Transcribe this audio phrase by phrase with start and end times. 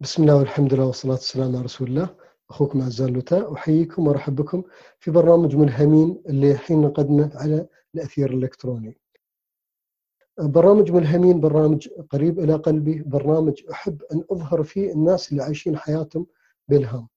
[0.00, 2.16] بسم الله والحمد لله والصلاة والسلام على رسول الله.
[2.50, 4.62] أخوكم عزان لوتا أحييكم وأرحب بكم
[4.98, 8.98] في برنامج ملهمين اللي الحين نقدمه على الأثير الإلكتروني.
[10.38, 16.26] برنامج ملهمين برنامج قريب إلى قلبي برنامج أحب أن أظهر فيه الناس اللي عايشين حياتهم
[16.68, 17.08] بإلهام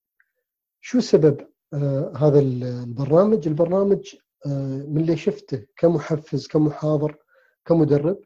[0.81, 4.15] شو سبب آه هذا البرنامج؟ البرنامج
[4.45, 4.49] آه
[4.87, 7.15] من اللي شفته كمحفز كمحاضر
[7.65, 8.19] كمدرب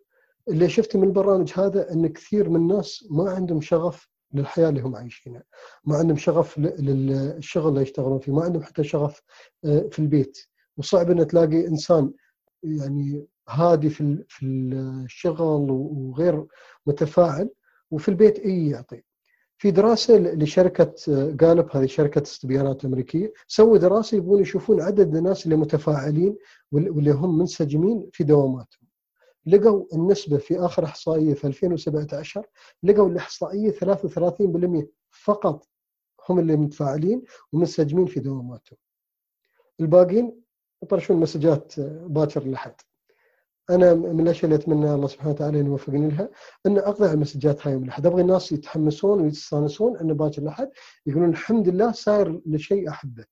[0.48, 4.95] اللي شفته من البرنامج هذا أن كثير من الناس ما عندهم شغف للحياة اللي هم
[4.95, 5.43] عايشينها.
[5.86, 9.21] ما عندهم شغف للشغل اللي يشتغلون فيه ما عندهم حتى شغف
[9.65, 10.37] آه، في البيت.
[10.78, 12.14] وصعب ان تلاقي إنسان
[12.64, 16.46] يعني هادي في في الشغل وغير
[16.86, 17.50] متفاعل
[17.91, 19.04] وفي البيت أي يعطي.
[19.57, 20.93] في دراسة لشركة
[21.32, 26.38] جالب آه، هذه شركة استبيانات أمريكية سووا دراسة يبغون يشوفون عدد الناس اللي متفاعلين
[26.71, 28.82] واللي هم منسجمين في دواماتهم.
[29.46, 32.45] لقوا النسبة في آخر إحصائية في 2017
[32.83, 35.67] لقوا الإحصائية 33% فقط
[36.30, 38.77] هم اللي متفاعلين ومنسجمين في دواماتهم.
[39.80, 40.41] الباقيين
[40.83, 42.75] يطرشون مسجات باكر لحد
[43.69, 46.30] أنا من الأشياء اللي أتمنى الله سبحانه وتعالى أن يوفقني لها
[46.66, 48.05] أن اقضي على المسجات هاي يوم الأحد.
[48.05, 50.69] أبغى الناس يتحمسون ويستانسون أن باكر الاحد
[51.05, 53.25] يقولون الحمد لله صاير لشيء أحبه.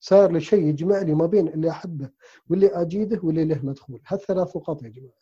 [0.00, 2.10] صار لشيء يجمع لي ما بين اللي أحبه
[2.50, 4.00] واللي أجيده واللي له مدخول.
[4.06, 5.18] هالثلاث نقاط يا جماعة.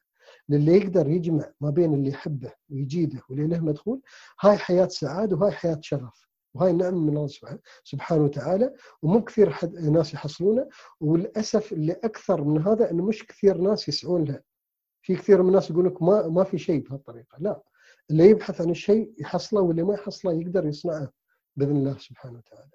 [0.49, 4.01] للي يقدر يجمع ما بين اللي يحبه ويجيده واللي له مدخول
[4.41, 7.27] هاي حياة سعادة وهاي حياة شرف وهاي نعمه من الله
[7.85, 8.75] سبحانه وتعالى.
[9.03, 10.69] ومو كثير حد ناس يحصلونه
[11.01, 14.41] وللأسف اللي أكثر من هذا إنه مش كثير ناس يسعون له.
[15.03, 17.39] في كثير من الناس يقول لك ما ما في شيء بهالطريقة.
[17.39, 17.63] لا
[18.11, 21.13] اللي يبحث عن الشيء يحصله واللي ما يحصله يقدر يصنعه
[21.57, 22.71] بإذن الله سبحانه وتعالى.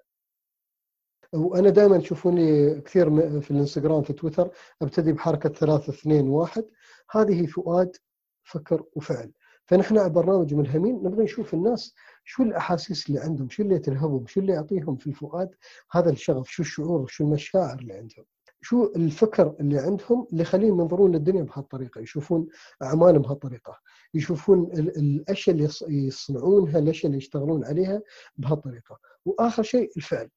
[1.32, 4.50] وأنا دائما تشوفوني كثير في الإنستغرام في تويتر
[4.82, 6.64] أبتدي بحركة ثلاثة اثنين واحد.
[7.12, 7.96] هذه فؤاد
[8.44, 9.32] فكر وفعل.
[9.66, 14.40] فنحن على برنامج ملهمين نبغى نشوف الناس شو الأحاسيس اللي عندهم شو اللي تلهبهم شو
[14.40, 15.54] اللي يعطيهم في الفؤاد
[15.90, 18.24] هذا الشغف شو الشعور شو المشاعر اللي عندهم.
[18.60, 22.48] شو الفكر اللي عندهم اللي يخليهم ينظرون للدنيا بهالطريقة يشوفون
[22.82, 23.78] أعمالهم بهالطريقة
[24.14, 25.68] يشوفون الأشياء اللي
[26.06, 28.02] يصنعونها الأشياء اللي يشتغلون عليها
[28.36, 28.98] بهالطريقة.
[29.24, 30.30] وآخر شيء الفعل.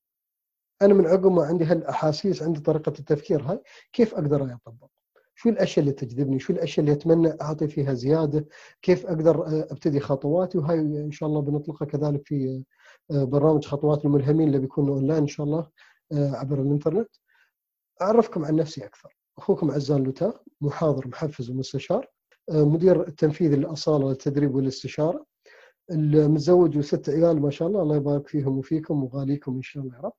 [0.82, 3.62] أنا من عقب ما عندي هالأحاسيس عندي طريقة التفكير هاي
[3.94, 4.88] كيف أقدر أطبق؟
[5.36, 8.48] شو الأشياء اللي تجذبني؟ شو الأشياء اللي أتمنى أعطي فيها زيادة؟
[8.82, 12.64] كيف أقدر آه، أبتدي خطواتي؟ وهاي إن شاء الله بنطلقها كذلك في
[13.12, 15.70] آه، برنامج خطوات الملهمين اللي بيكون أونلاين إن شاء الله
[16.12, 17.10] آه، عبر الإنترنت.
[18.02, 19.18] أعرفكم عن نفسي أكثر.
[19.38, 22.08] أخوكم عزان لوتا محاضر محفز ومستشار
[22.52, 25.26] مدير التنفيذي للأصالة والتدريب والاستشارة.
[25.92, 30.02] المتزوج وست عيال ما شاء الله الله يبارك فيهم وفيكم وغاليكم إن شاء الله يا
[30.02, 30.14] رب.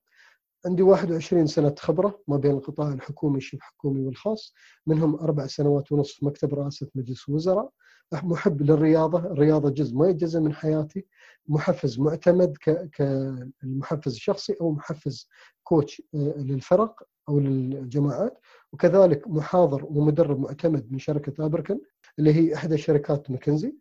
[0.65, 4.53] عندي 21 سنة خبرة ما بين القطاع الحكومي الشبه حكومي والخاص.
[4.87, 7.69] منهم أربع سنوات ونصف مكتب رئاسة مجلس الوزراء.
[8.13, 11.05] محب للرياضة الرياضة جزء ما يتجزأ من حياتي.
[11.47, 12.57] محفز معتمد
[12.93, 15.29] كالمحفز الشخصي أو محفز
[15.63, 18.39] كوتش آه، للفرق أو للجماعات.
[18.73, 21.79] وكذلك محاضر ومدرب معتمد من شركة أبركن
[22.19, 23.75] اللي هي إحدى شركات ماكنزي.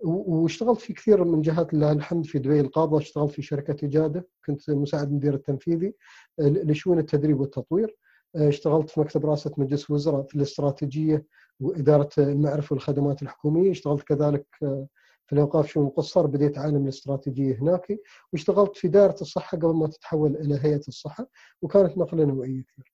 [0.00, 4.70] واشتغلت في كثير من جهات لله الحمد في دبي القابضه اشتغلت في شركة اجاده كنت
[4.70, 5.94] مساعد مدير التنفيذي
[6.40, 7.96] آه، لشؤون التدريب والتطوير
[8.36, 11.26] آه، اشتغلت في مكتب رئاسة مجلس الوزراء في الاستراتيجية
[11.60, 14.86] وإدارة المعرفة والخدمات الحكومية اشتغلت كذلك آه،
[15.26, 17.98] في الأوقاف شؤون القصر بديت عالم الاستراتيجية هناك
[18.32, 21.26] واشتغلت في دائرة الصحة قبل ما تتحول إلى هيئة الصحة
[21.62, 22.92] وكانت نقلة نوعية كثير.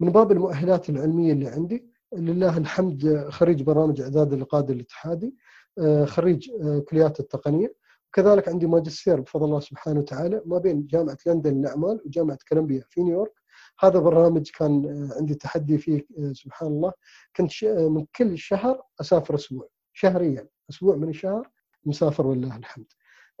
[0.00, 5.34] من باب المؤهلات العلمية اللي عندي لله الحمد خريج برامج إعداد القاده الاتحادي
[5.78, 7.74] آه، خريج آه، كليات التقنية.
[8.08, 13.02] وكذلك عندي ماجستير بفضل الله سبحانه وتعالى ما بين جامعة لندن للاعمال وجامعة كولومبيا في
[13.02, 13.32] نيويورك.
[13.80, 16.92] هذا برنامج كان آه، عندي تحدي فيه سبحان الله.
[17.36, 21.50] كنت من كل شهر أسافر أسبوع شهريا أسبوع من الشهر
[21.84, 22.86] مسافر ولله الحمد.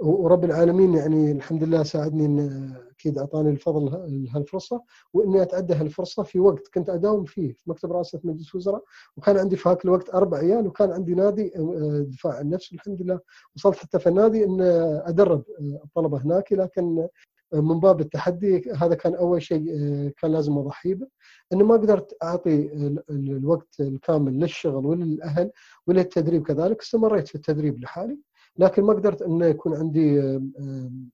[0.02, 3.88] ورب العالمين يعني الحمد لله ساعدني إن أكيد أعطاني الفضل
[4.34, 4.82] هالفرصة
[5.12, 8.84] وإني أتعدى هالفرصة في وقت كنت أداوم فيه في مكتب رئاسة مجلس الوزراء
[9.16, 13.02] وكان عندي في هاك الوقت أربع عيال وكان عندي نادي آه، دفاع عن النفس الحمد
[13.02, 13.20] لله.
[13.56, 14.60] وصلت حتى في النادي إن
[15.06, 17.08] أدرب آه، الطلبة هناك لكن
[17.54, 19.64] آه، من باب التحدي هذا كان أول شيء
[20.18, 21.06] كان لازم اضحي به
[21.52, 22.70] انه ما قدرت أعطي
[23.10, 25.50] الوقت الكامل للشغل وللأهل
[25.86, 28.18] وللتدريب كذلك استمريت في التدريب لحالي.
[28.56, 30.16] لكن ما قدرت إنه يكون عندي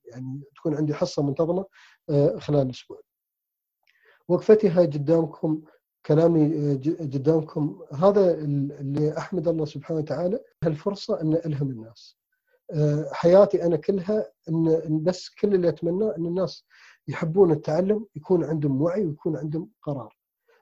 [0.04, 1.66] يعني تكون عندي حصة منتظمة
[2.10, 3.00] آه، خلال أسبوع.
[4.64, 5.62] هاي قدامكم
[6.06, 12.18] كلامي آه، قدامكم هذا اللي أحمد الله سبحانه وتعالى هالفرصة ان ألهم الناس.
[12.70, 16.64] آه، حياتي أنا كلها ان بس كل اللي اتمناه إن الناس
[17.08, 20.18] يحبون التعلم يكون عندهم وعي ويكون عندهم قرار.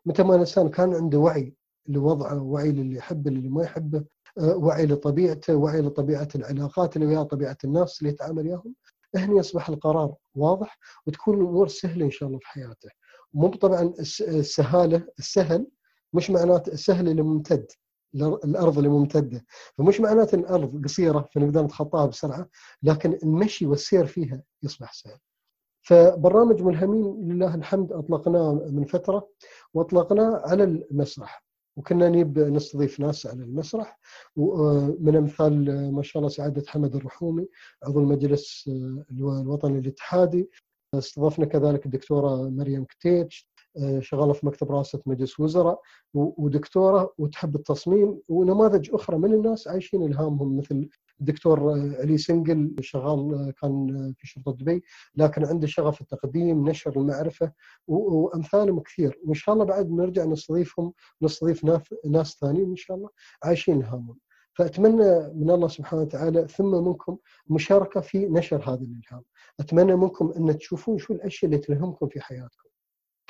[0.07, 1.55] متى ما الإنسان كان عنده وعي
[1.89, 4.05] لوضعه وعي للي يحبه للي ما يحبه
[4.39, 8.75] وعي لطبيعته وعي لطبيعة العلاقات اللي وياه طبيعة الناس اللي يتعامل وياهم
[9.17, 12.89] هنا يصبح القرار واضح وتكون الأمور سهلة إن شاء الله في حياته.
[13.35, 15.67] مو طبعا السهالة السهل
[16.13, 17.67] مش معناته السهل اللي ممتد
[18.15, 19.45] الأرض اللي ممتدة.
[19.79, 22.49] فمش معناته الأرض قصيرة فنقدر نتخطاها بسرعة
[22.83, 25.19] لكن المشي والسير فيها يصبح سهل.
[25.83, 29.29] فبرنامج ملهمين لله الحمد أطلقناه من فترة
[29.75, 31.46] وأطلقناه على المسرح.
[31.77, 33.99] وكنا نجيب نستضيف ناس على المسرح.
[34.37, 37.49] ومن أمثال ما شاء الله سعادة حمد الرحومي
[37.85, 38.71] عضو المجلس
[39.11, 40.51] الوطني الاتحادي.
[40.95, 43.49] استضفنا كذلك الدكتورة مريم كتيتش
[44.01, 45.81] شغالة في مكتب رئاسه مجلس وزراء.
[46.15, 50.89] ودكتورة وتحب التصميم ونماذج أخرى من الناس عايشين إلهامهم مثل
[51.21, 51.71] الدكتور
[52.01, 54.83] علي سنجل شغال كان في شرطة دبي
[55.15, 57.53] لكن عنده شغف التقديم نشر المعرفة
[57.87, 59.21] وأمثالهم كثير.
[59.25, 60.93] وإن شاء الله بعد نرجع نستضيفهم
[61.23, 61.65] نستضيف
[62.07, 63.11] ناس ثانيين إن شاء الله
[63.43, 64.19] عايشين هامهم
[64.53, 67.19] فأتمنى من الله سبحانه وتعالى ثم منكم
[67.51, 69.25] مشاركة في نشر هذا الإلهام.
[69.61, 72.69] أتمنى منكم أن تشوفون شو الأشياء اللي تلهمكم في حياتكم.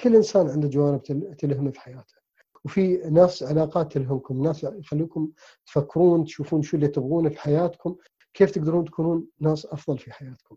[0.01, 1.03] كل إنسان عنده جوانب
[1.39, 2.26] تلهمه في حياته.
[2.67, 5.31] وفي ناس علاقات تلهمكم ناس يخليكم
[5.67, 7.97] تفكرون تشوفون شو اللي تبغونه في حياتكم
[8.35, 10.57] كيف تقدرون تكونون ناس أفضل في حياتكم.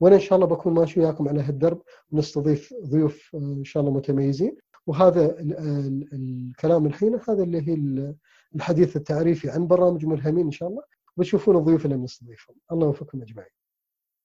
[0.00, 4.56] وأنا إن شاء الله بكون ماشي وياكم على هالدرب ونستضيف ضيوف إن شاء الله متميزين.
[4.86, 5.36] وهذا
[6.12, 7.74] الكلام الحين هذا اللي هي
[8.54, 10.82] الحديث التعريفي عن برامج ملهمين إن شاء الله.
[11.16, 12.56] وتشوفون الضيوف اللي بنستضيفهم.
[12.72, 13.50] الله يوفقكم أجمعين.